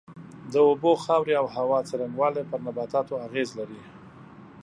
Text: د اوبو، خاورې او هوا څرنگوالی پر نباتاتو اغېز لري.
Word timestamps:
د 0.51 0.53
اوبو، 0.67 0.91
خاورې 1.03 1.33
او 1.41 1.47
هوا 1.55 1.79
څرنگوالی 1.89 2.43
پر 2.49 2.59
نباتاتو 2.65 3.21
اغېز 3.27 3.49
لري. 3.59 3.79